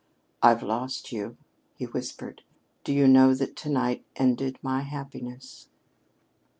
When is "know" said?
3.07-3.35